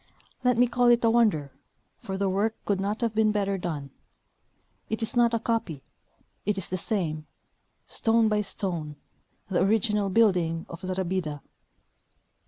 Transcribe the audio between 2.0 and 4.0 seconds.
the work could not have been better done.